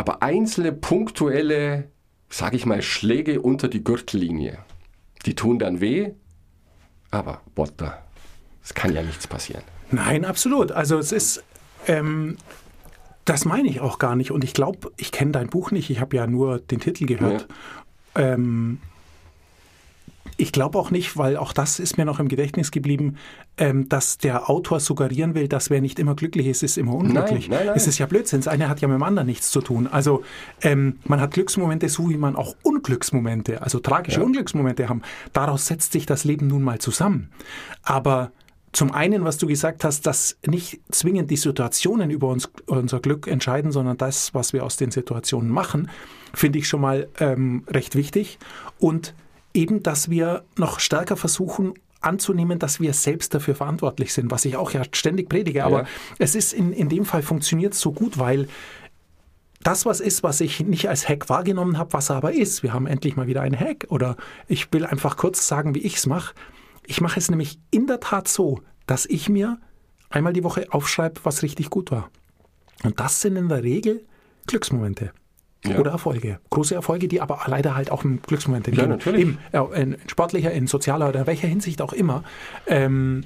[0.02, 1.92] Aber einzelne punktuelle,
[2.28, 4.58] sage ich mal, Schläge unter die Gürtellinie,
[5.28, 6.10] die tun dann weh,
[7.12, 7.86] aber what the,
[8.64, 9.62] es kann ja nichts passieren.
[9.92, 10.72] Nein, absolut.
[10.72, 11.44] Also es ist,
[11.86, 12.38] ähm,
[13.26, 14.32] das meine ich auch gar nicht.
[14.32, 15.92] Und ich glaube, ich kenne dein Buch nicht.
[15.92, 17.48] Ich habe ja nur den Titel gehört.
[18.16, 18.80] Ähm,
[20.38, 23.16] ich glaube auch nicht, weil auch das ist mir noch im Gedächtnis geblieben,
[23.58, 27.50] ähm, dass der Autor suggerieren will, dass wer nicht immer glücklich ist, ist immer unglücklich.
[27.50, 27.76] Nein, nein, nein.
[27.76, 28.40] Es ist ja Blödsinn.
[28.40, 29.88] Das eine hat ja mit dem anderen nichts zu tun.
[29.88, 30.24] Also
[30.62, 34.26] ähm, man hat Glücksmomente so, wie man auch Unglücksmomente, also tragische Ja.
[34.26, 35.02] Unglücksmomente haben.
[35.34, 37.30] Daraus setzt sich das Leben nun mal zusammen.
[37.84, 38.32] Aber
[38.74, 43.28] zum einen, was du gesagt hast, dass nicht zwingend die Situationen über uns, unser Glück
[43.28, 45.90] entscheiden, sondern das, was wir aus den Situationen machen,
[46.34, 48.40] finde ich schon mal ähm, recht wichtig.
[48.80, 49.14] Und
[49.54, 54.56] eben, dass wir noch stärker versuchen anzunehmen, dass wir selbst dafür verantwortlich sind, was ich
[54.56, 55.64] auch ja ständig predige.
[55.66, 55.88] Aber Ja.
[56.18, 58.48] es ist in, in dem Fall funktioniert so gut, weil
[59.62, 62.64] das was ist, was ich nicht als Hack wahrgenommen habe, was er aber ist.
[62.64, 63.86] Wir haben endlich mal wieder einen Hack.
[63.90, 64.16] Oder
[64.48, 66.34] ich will einfach kurz sagen, wie ich es mache.
[66.88, 69.60] Ich mache es nämlich in der Tat so, dass ich mir
[70.10, 72.10] einmal die Woche aufschreibe, was richtig gut war.
[72.84, 74.04] Und das sind in der Regel
[74.48, 75.12] Glücksmomente.
[75.64, 75.78] Ja.
[75.78, 76.40] Oder Erfolge.
[76.50, 78.90] Große Erfolge, die aber leider halt auch im Glücksmomente Ja, gehen.
[78.90, 79.22] natürlich.
[79.22, 82.24] Eben, ja, in sportlicher, in sozialer oder welcher Hinsicht auch immer.
[82.66, 83.26] Ähm,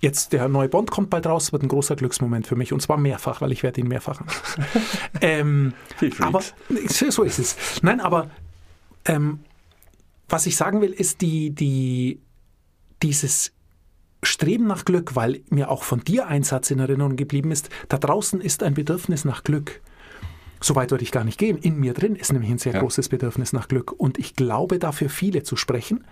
[0.00, 2.72] jetzt der neue Bond kommt bald raus, wird ein großer Glücksmoment für mich.
[2.72, 4.64] Und zwar mehrfach, weil ich werde ihn mehrfach anschauen.
[5.20, 5.72] ähm,
[6.20, 6.40] aber
[6.88, 7.56] so ist es.
[7.82, 8.30] Nein, aber
[9.04, 9.40] ähm,
[10.28, 12.20] was ich sagen will, ist die, die,
[13.02, 13.52] dieses
[14.22, 17.98] Streben nach Glück, weil mir auch von dir ein Satz in Erinnerung geblieben ist, da
[17.98, 19.80] draußen ist ein Bedürfnis nach Glück.
[20.62, 21.58] So weit würde ich gar nicht gehen.
[21.58, 22.80] In mir drin ist nämlich ein sehr Ja.
[22.80, 23.92] großes Bedürfnis nach Glück.
[23.92, 26.04] Und ich glaube, dafür viele zu sprechen.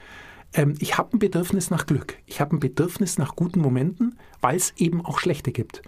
[0.53, 2.17] Ähm, ich habe ein Bedürfnis nach Glück.
[2.27, 5.83] Ich habe ein Bedürfnis nach guten Momenten, weil es eben auch schlechte gibt.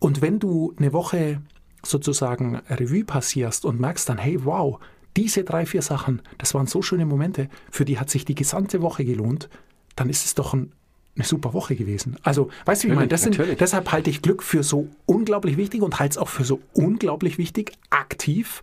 [0.00, 1.40] Und wenn du eine Woche
[1.84, 4.78] sozusagen Revue passierst und merkst dann, hey, wow,
[5.16, 8.82] diese drei, vier Sachen, das waren so schöne Momente, für die hat sich die gesamte
[8.82, 9.48] Woche gelohnt,
[9.96, 10.72] dann ist es doch ein,
[11.18, 12.16] eine super Woche gewesen.
[12.22, 13.08] Also, weißt du, wie ich meine?
[13.08, 16.44] Das sind, deshalb halte ich Glück für so unglaublich wichtig und halte es auch für
[16.44, 18.62] so unglaublich wichtig, aktiv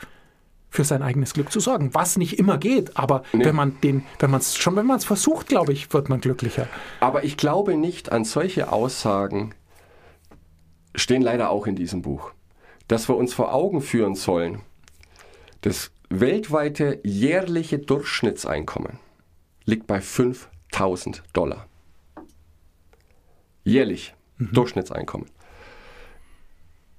[0.70, 1.94] für sein eigenes Glück zu sorgen.
[1.94, 5.06] Was nicht immer geht, aber wenn man den, wenn man es schon, wenn man es
[5.06, 6.68] versucht, glaube ich, wird man glücklicher.
[7.00, 9.54] Aber ich glaube nicht an solche Aussagen,
[10.94, 12.32] stehen leider auch in diesem Buch,
[12.88, 14.62] dass wir uns vor Augen führen sollen,
[15.62, 19.00] das weltweite jährliche Durchschnittseinkommen
[19.66, 21.68] liegt bei 5000 Dollar.
[23.66, 25.28] Jährlich Durchschnittseinkommen.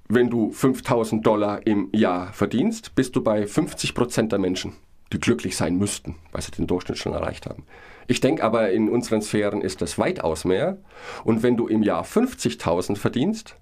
[0.08, 4.72] Wenn du 5000 Dollar im Jahr verdienst, bist du bei 50 Prozent der Menschen,
[5.12, 7.64] die glücklich sein müssten, weil sie den Durchschnitt schon erreicht haben.
[8.08, 10.78] Ich denke aber, in unseren Sphären ist das weitaus mehr.
[11.22, 13.56] Und wenn du im Jahr 50.000 verdienst,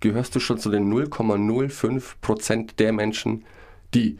[0.00, 3.46] gehörst du schon zu den 0,05 Prozent der Menschen,
[3.94, 4.18] die,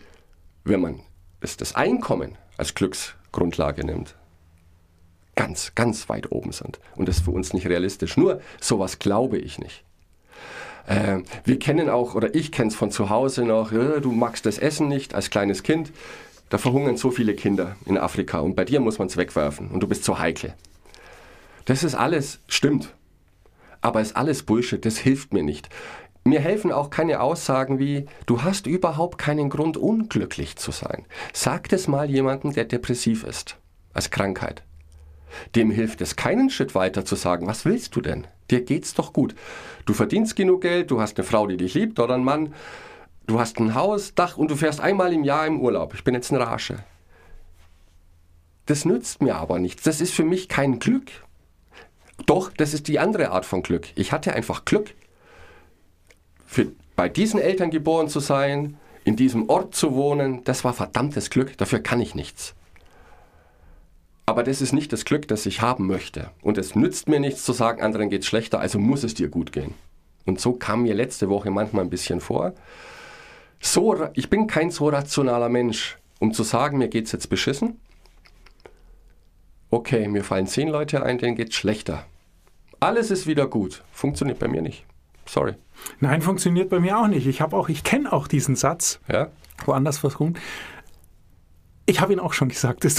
[0.64, 1.00] wenn man
[1.40, 4.16] es das Einkommen als Glücksgrundlage nimmt,
[5.34, 6.78] ganz, ganz weit oben sind.
[6.96, 8.16] Und das ist für uns nicht realistisch.
[8.16, 9.84] Nur sowas glaube ich nicht.
[10.86, 14.46] Äh, wir kennen auch, oder ich kenne es von zu Hause noch, äh, du magst
[14.46, 15.92] das Essen nicht als kleines Kind.
[16.50, 19.80] Da verhungern so viele Kinder in Afrika und bei dir muss man es wegwerfen und
[19.80, 20.54] du bist so heikel.
[21.64, 22.94] Das ist alles, stimmt.
[23.80, 25.68] Aber ist alles Bullshit, das hilft mir nicht.
[26.24, 31.04] Mir helfen auch keine Aussagen wie, du hast überhaupt keinen Grund, unglücklich zu sein.
[31.34, 33.56] Sag das mal jemandem, der depressiv ist,
[33.92, 34.62] als Krankheit.
[35.54, 38.26] Dem hilft es keinen Schritt weiter zu sagen, was willst du denn?
[38.50, 39.34] Dir geht's doch gut.
[39.86, 42.54] Du verdienst genug Geld, du hast eine Frau, die dich liebt oder einen Mann,
[43.26, 45.94] du hast ein Haus, Dach und du fährst einmal im Jahr im Urlaub.
[45.94, 46.78] Ich bin jetzt ein Rasche.
[48.66, 49.82] Das nützt mir aber nichts.
[49.82, 51.10] Das ist für mich kein Glück.
[52.26, 53.88] Doch, das ist die andere Art von Glück.
[53.94, 54.94] Ich hatte einfach Glück,
[56.46, 60.44] für, bei diesen Eltern geboren zu sein, in diesem Ort zu wohnen.
[60.44, 61.58] Das war verdammtes Glück.
[61.58, 62.54] Dafür kann ich nichts.
[64.26, 66.30] Aber das ist nicht das Glück, das ich haben möchte.
[66.42, 69.52] Und es nützt mir nichts zu sagen, anderen geht's schlechter, also muss es dir gut
[69.52, 69.74] gehen.
[70.24, 72.54] Und so kam mir letzte Woche manchmal ein bisschen vor.
[73.60, 77.78] So, ich bin kein so rationaler Mensch, um zu sagen, mir geht's jetzt beschissen.
[79.70, 82.04] Okay, mir fallen zehn Leute ein, denen geht's schlechter.
[82.80, 83.82] Alles ist wieder gut.
[83.92, 84.84] Funktioniert bei mir nicht.
[85.26, 85.54] Sorry.
[86.00, 87.26] Nein, funktioniert bei mir auch nicht.
[87.26, 89.28] Ich habe auch, ich kenne auch diesen Satz, Ja?
[89.64, 90.38] woanders versuchen.
[91.86, 92.96] Ich habe ihn auch schon gesagt, es,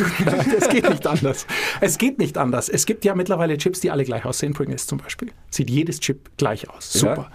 [0.69, 1.47] geht nicht anders.
[1.81, 2.69] Es geht nicht anders.
[2.69, 4.53] Es gibt ja mittlerweile Chips, die alle gleich aussehen.
[4.53, 5.31] Pringles zum Beispiel.
[5.49, 6.93] Sieht jedes Chip gleich aus.
[6.93, 7.15] Super.
[7.17, 7.31] Ja.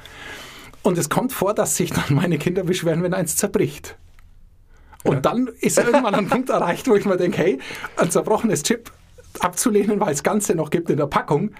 [0.83, 3.97] Und es kommt vor, dass sich dann meine Kinder beschweren, wenn eins zerbricht.
[5.03, 5.21] Und Ja.
[5.21, 7.59] dann ist irgendwann ein Punkt erreicht, wo ich mir denke, hey,
[7.97, 8.93] ein zerbrochenes Chip
[9.41, 11.51] abzulehnen, weil es Ganze noch gibt in der Packung,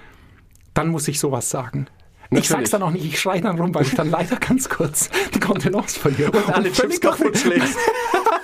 [0.73, 1.87] dann muss ich sowas sagen.
[2.25, 2.49] Ich Natürlich.
[2.49, 5.41] sag's dann auch nicht, ich schreie dann rum, weil ich dann leider ganz kurz die
[5.41, 6.31] Kontenance verliere.
[6.31, 7.77] Und alle Chips kaputt schlägst.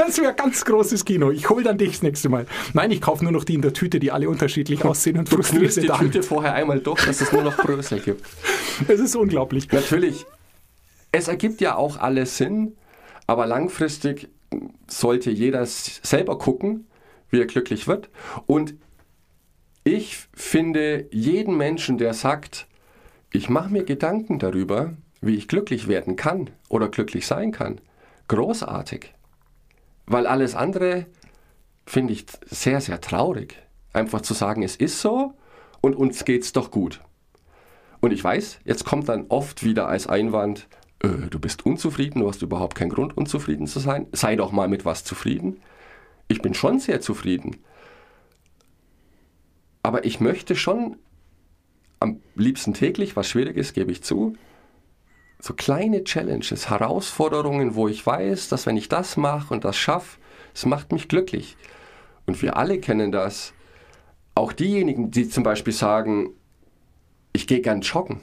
[0.00, 1.30] Das wäre ganz großes Kino.
[1.30, 2.46] Ich hole dann dich das nächste Mal.
[2.72, 5.74] Nein, ich kaufe nur noch die in der Tüte, die alle unterschiedlich aussehen und knüllst
[5.74, 5.98] sie die dann.
[5.98, 8.24] Tüte vorher einmal durch, dass es nur noch Brösel gibt.
[8.88, 9.70] Das ist unglaublich.
[9.70, 10.24] Natürlich,
[11.12, 12.78] es ergibt ja auch alles Sinn,
[13.26, 14.30] aber langfristig
[14.86, 16.86] sollte jeder selber gucken,
[17.28, 18.08] wie er glücklich wird.
[18.46, 18.72] Und
[19.84, 22.66] ich finde jeden Menschen, der sagt,
[23.34, 27.82] ich mache mir Gedanken darüber, wie ich glücklich werden kann oder glücklich sein kann,
[28.28, 29.12] großartig.
[30.06, 31.06] Weil alles andere
[31.86, 33.56] finde ich sehr, sehr traurig.
[33.92, 35.34] Einfach zu sagen, es ist so
[35.80, 37.00] und uns geht's doch gut.
[38.00, 40.68] Und ich weiß, jetzt kommt dann oft wieder als Einwand,
[41.00, 44.06] äh, du bist unzufrieden, du hast überhaupt keinen Grund, unzufrieden zu sein.
[44.12, 45.60] Sei doch mal mit was zufrieden.
[46.28, 47.58] Ich bin schon sehr zufrieden.
[49.82, 50.96] Aber ich möchte schon
[51.98, 54.34] am liebsten täglich, was schwierig ist, gebe ich zu,
[55.40, 60.18] so kleine Challenges, Herausforderungen, wo ich weiß, dass wenn ich das mache und das schaffe,
[60.54, 61.56] es macht mich glücklich.
[62.26, 63.52] Und wir alle kennen das.
[64.34, 66.30] Auch diejenigen, die zum Beispiel sagen,
[67.32, 68.20] ich gehe gern joggen,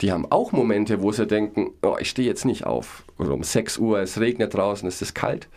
[0.00, 3.04] die haben auch Momente, wo sie denken, oh, ich stehe jetzt nicht auf.
[3.18, 5.48] Oder um 6 Uhr, es regnet draußen, es ist kalt.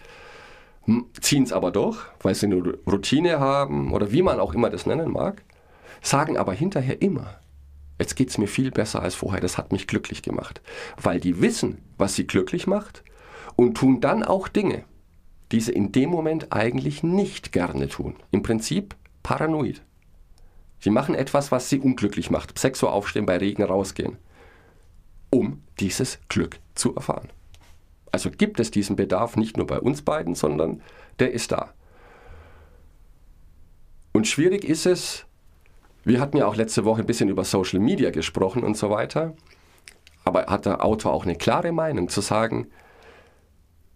[1.21, 4.85] Ziehen es aber durch, weil sie eine Routine haben oder wie man auch immer das
[4.85, 5.43] nennen mag.
[6.01, 7.39] Sagen aber hinterher immer,
[7.99, 10.61] jetzt geht es mir viel besser als vorher, das hat mich glücklich gemacht.
[11.01, 13.03] Weil die wissen, was sie glücklich macht
[13.55, 14.83] und tun dann auch Dinge,
[15.51, 18.15] die sie in dem Moment eigentlich nicht gerne tun.
[18.31, 19.81] Im Prinzip paranoid.
[20.79, 22.57] Sie machen etwas, was sie unglücklich macht.
[22.59, 24.17] 6 Uhr aufstehen, bei Regen rausgehen.
[25.29, 27.29] Um dieses Glück zu erfahren.
[28.11, 30.81] Also gibt es diesen Bedarf nicht nur bei uns beiden, sondern
[31.19, 31.73] der ist da.
[34.11, 35.25] Und schwierig ist es,
[36.03, 39.35] wir hatten ja auch letzte Woche ein bisschen über Social Media gesprochen und so weiter.
[40.25, 42.67] Aber hat der Autor auch eine klare Meinung zu sagen,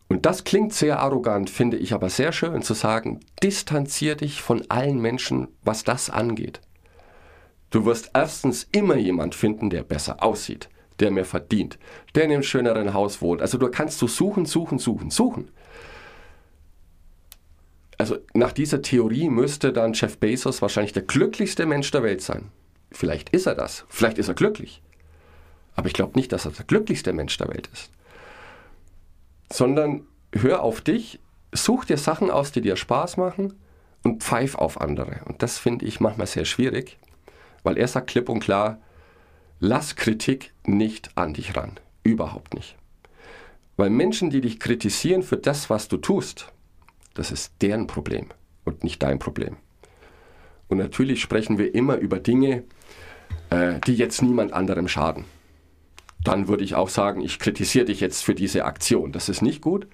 [0.10, 4.64] und das klingt sehr arrogant, finde ich aber sehr schön zu sagen, distanzier dich von
[4.70, 6.62] allen Menschen, was das angeht.
[7.70, 10.70] Du wirst erstens immer jemand finden, der besser aussieht,
[11.02, 11.78] der mehr verdient,
[12.16, 13.42] der in einem schöneren Haus wohnt.
[13.42, 15.52] Also du kannst du suchen, suchen, suchen, suchen.
[18.08, 22.52] Also nach dieser Theorie müsste dann Jeff Bezos wahrscheinlich der glücklichste Mensch der Welt sein.
[22.90, 24.82] Vielleicht ist er das, vielleicht ist er glücklich.
[25.76, 27.92] Aber ich glaube nicht, dass er der glücklichste Mensch der Welt ist.
[29.52, 31.20] Sondern hör auf dich,
[31.52, 33.56] such dir Sachen aus, die dir Spaß machen
[34.06, 35.20] und pfeif auf andere.
[35.26, 36.98] Und das finde ich manchmal sehr schwierig,
[37.64, 38.80] weil er sagt klipp und klar,
[39.60, 41.78] lass Kritik nicht an dich ran.
[42.04, 42.78] Überhaupt nicht.
[43.76, 46.54] Weil Menschen, die dich kritisieren für das, was du tust,
[47.18, 48.28] das ist deren Problem
[48.64, 49.58] und nicht dein Problem.
[50.68, 52.64] Und natürlich sprechen wir immer über Dinge,
[53.50, 55.26] äh, die jetzt niemand anderem schaden.
[56.24, 59.12] Dann würde ich auch sagen, ich kritisiere dich jetzt für diese Aktion.
[59.12, 59.88] Das ist nicht gut.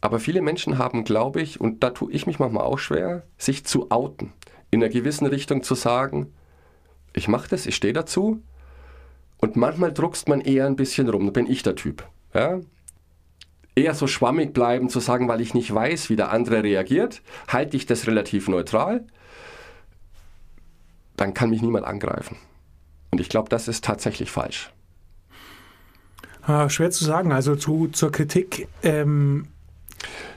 [0.00, 3.64] Aber viele Menschen haben, glaube ich, und da tue ich mich manchmal auch schwer, sich
[3.64, 4.32] zu outen.
[4.70, 6.32] In einer gewissen Richtung zu sagen,
[7.14, 8.42] ich mache das, ich stehe dazu.
[9.38, 12.08] Und manchmal druckst man eher ein bisschen rum, bin ich der Typ.
[12.32, 12.60] Ja?
[13.78, 17.76] Eher so schwammig bleiben, zu sagen, weil ich nicht weiß, wie der andere reagiert, halte
[17.76, 19.04] ich das relativ neutral,
[21.16, 22.36] dann kann mich niemand angreifen.
[23.10, 24.70] Und ich glaube, das ist tatsächlich falsch.
[26.42, 27.32] Ah, schwer zu sagen.
[27.32, 28.68] Also zu, zur Kritik.
[28.82, 29.48] Ähm,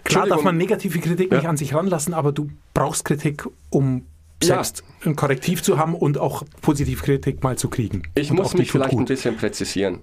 [0.03, 1.37] klar darf man negative Kritik ja.
[1.37, 4.05] nicht an sich ranlassen, aber du brauchst Kritik, um
[4.43, 5.07] selbst ja.
[5.11, 8.03] ein Korrektiv zu haben und auch Positivkritik mal zu kriegen.
[8.15, 9.01] Ich muss mich vielleicht gut.
[9.01, 9.99] ein bisschen präzisieren.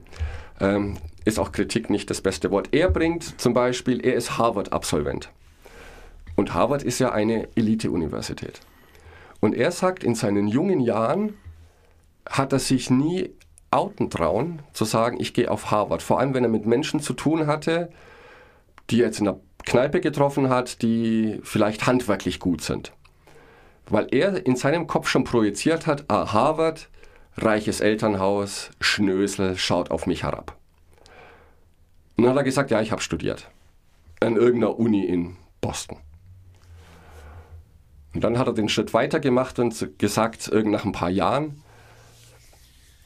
[0.61, 0.97] Ähm,
[1.29, 2.69] ist auch Kritik nicht das beste Wort.
[2.73, 5.31] Er bringt zum Beispiel, er ist Harvard-Absolvent.
[6.37, 8.61] Und Harvard ist ja eine Elite-Universität.
[9.41, 11.35] Und er sagt, in seinen jungen Jahren
[12.29, 13.31] hat er sich nie
[13.71, 16.03] outen trauen, zu sagen, ich gehe auf Harvard.
[16.03, 17.91] Vor allem, wenn er mit Menschen zu tun hatte,
[18.91, 22.93] die er jetzt in der Kneipe getroffen hat, die vielleicht handwerklich gut sind.
[23.87, 26.89] Weil er in seinem Kopf schon projiziert hat, ah, Harvard,
[27.37, 30.58] reiches Elternhaus, Schnösel, schaut auf mich herab.
[32.19, 33.49] Und dann hat er gesagt, ja, ich habe studiert.
[34.21, 35.99] An irgendeiner Uni in Boston.
[38.13, 41.63] Und dann hat er den Schritt weiter gemacht und gesagt, irgend nach ein paar Jahren,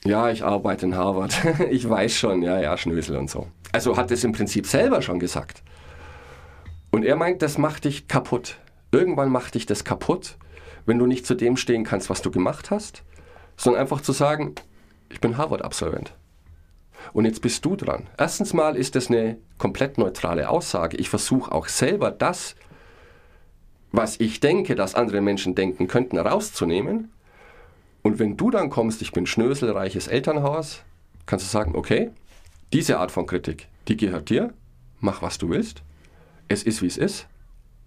[0.04, 1.36] ja, ich arbeite in Harvard.
[1.70, 3.48] ich weiß schon, ja, ja, Schnösel und so.
[3.70, 5.62] Also hat es im Prinzip selber schon gesagt.
[6.90, 8.56] Und er meint, das macht dich kaputt.
[8.92, 10.38] Irgendwann macht dich das kaputt,
[10.86, 13.02] wenn du nicht zu dem stehen kannst, was du gemacht hast,
[13.58, 14.54] sondern einfach zu sagen,
[15.10, 16.14] ich bin Harvard-Absolvent.
[17.12, 18.08] Und jetzt bist du dran.
[18.18, 20.96] Erstens mal ist das eine komplett neutrale Aussage.
[20.96, 22.54] Ich versuche auch selber das,
[23.92, 27.10] was ich denke, dass andere Menschen denken könnten, rauszunehmen.
[28.02, 30.82] Und wenn du dann kommst, ich bin schnöselreiches Elternhaus,
[31.26, 32.10] kannst du sagen, okay,
[32.72, 34.52] diese Art von Kritik, die gehört dir,
[35.00, 35.82] mach was du willst.
[36.48, 37.26] Es ist, wie es ist.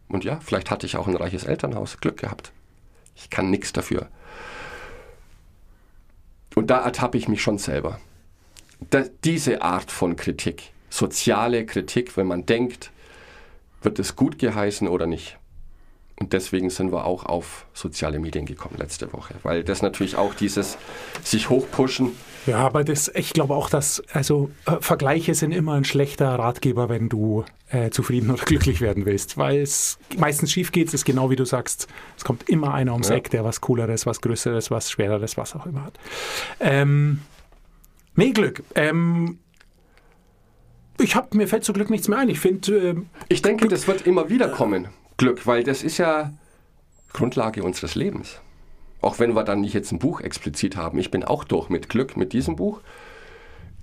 [0.08, 2.52] Und ja, vielleicht hatte ich auch ein reiches Elternhaus, Glück gehabt.
[3.16, 4.08] Ich kann nichts dafür.
[6.54, 8.00] Und da ertappe ich mich schon selber
[9.24, 12.92] diese Art von Kritik, soziale Kritik, wenn man denkt,
[13.82, 15.38] wird es gut geheißen oder nicht,
[16.18, 20.34] Und deswegen sind wir auch auf soziale Medien gekommen letzte Woche, weil das natürlich auch
[20.34, 20.78] dieses
[21.24, 22.14] sich hochpushen.
[22.48, 26.88] Ja, aber das, ich glaube auch, dass also äh, Vergleiche sind immer ein schlechter Ratgeber,
[26.90, 30.88] wenn du äh, zufrieden oder glücklich werden willst, weil es meistens schief geht.
[30.88, 33.16] Es ist genau wie du sagst, es kommt immer einer ums Ja.
[33.16, 36.00] Eck, der was Cooleres, was Größeres, was Schwereres, was auch immer hat.
[36.62, 37.22] Ähm,
[38.16, 38.64] nee, Glück.
[38.76, 39.40] Ähm,
[41.00, 42.30] ich hab, mir fällt zu Glück nichts mehr ein.
[42.30, 46.34] Ich finde, ähm, Ich denke, das wird immer wieder kommen, Glück, weil das ist ja
[47.14, 48.40] Grundlage unseres Lebens.
[49.02, 50.98] Auch wenn wir dann nicht jetzt ein Buch explizit haben.
[50.98, 52.82] Ich bin auch durch mit Glück mit diesem Buch.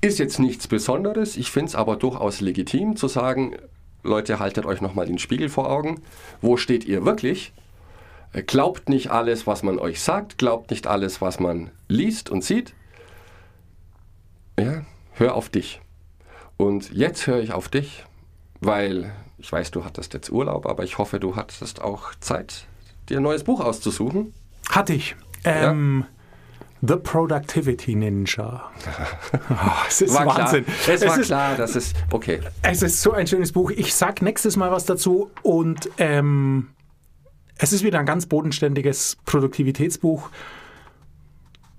[0.00, 1.36] Ist jetzt nichts Besonderes.
[1.36, 3.56] Ich finde es aber durchaus legitim zu sagen,
[4.02, 6.02] Leute, haltet euch nochmal den Spiegel vor Augen.
[6.40, 7.52] Wo steht ihr wirklich?
[8.32, 10.38] Äh, Glaubt nicht alles, was man euch sagt.
[10.38, 12.74] Glaubt nicht alles, was man liest und sieht.
[14.58, 15.80] Ja, hör auf dich.
[16.56, 18.04] Und jetzt höre ich auf dich,
[18.60, 22.66] weil ich weiß, du hattest jetzt Urlaub, aber ich hoffe, du hattest auch Zeit,
[23.08, 24.32] dir ein neues Buch auszusuchen.
[24.70, 25.16] hatte ich.
[25.44, 26.06] Ähm,
[26.84, 28.70] The Productivity Ninja.
[29.50, 29.54] Oh,
[29.88, 30.64] es ist Wahnsinn.
[30.64, 30.94] Klar.
[30.94, 32.40] Es, war ist, klar, dass es okay.
[32.62, 33.70] Es ist so ein schönes Buch.
[33.70, 36.70] Ich sag nächstes Mal was dazu und ähm,
[37.58, 40.28] es ist wieder ein ganz bodenständiges Produktivitätsbuch,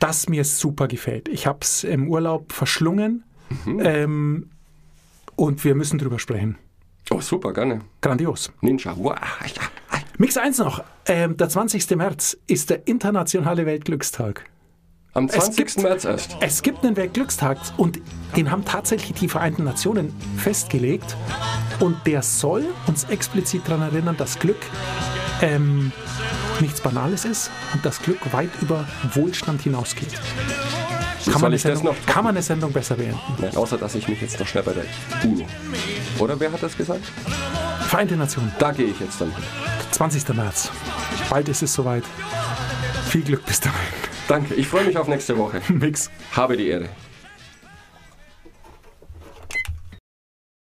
[0.03, 1.29] das mir super gefällt.
[1.29, 3.23] Ich habe es im Urlaub verschlungen
[3.79, 4.49] ähm,
[5.35, 6.57] und wir müssen drüber sprechen.
[7.09, 7.81] Oh, super, gerne.
[8.01, 8.51] Grandios.
[8.61, 8.95] Ninja.
[8.97, 9.15] Wow.
[10.17, 10.83] Mix 1 noch.
[11.05, 11.89] Ähm, der 20.
[11.95, 14.45] März ist der internationale Weltglückstag.
[15.13, 15.55] Am Es 20.
[15.67, 16.37] gibt- März erst.
[16.41, 18.01] Es gibt einen Weltglückstag und
[18.35, 21.15] den haben tatsächlich die Vereinten Nationen festgelegt.
[21.79, 24.57] Und der soll uns explizit daran erinnern, dass Glück
[25.41, 25.91] ähm,
[26.63, 30.13] nichts Banales ist und dass Glück weit über Wohlstand hinausgeht.
[31.31, 33.19] Kann man, das Sendung, kann man eine Sendung besser beenden?
[33.39, 34.85] Nein, außer, dass ich mich jetzt noch schnell bei der
[35.23, 35.45] UNO.
[36.19, 37.03] Oder wer hat das gesagt?
[37.87, 39.43] Vereinte Nationen, Da gehe ich jetzt dann hin.
[39.91, 40.27] 20.
[40.29, 40.69] März.
[41.29, 42.03] Bald ist es soweit.
[43.09, 43.77] Viel Glück bis dahin.
[44.27, 45.61] Danke, ich freue mich auf nächste Woche.
[45.69, 46.09] Mix.
[46.31, 46.89] Habe die Ehre.